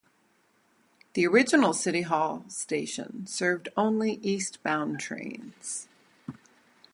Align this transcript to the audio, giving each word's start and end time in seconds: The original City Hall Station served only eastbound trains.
The 1.13 1.27
original 1.27 1.73
City 1.73 2.01
Hall 2.01 2.43
Station 2.47 3.27
served 3.27 3.69
only 3.77 4.13
eastbound 4.23 4.99
trains. 4.99 5.87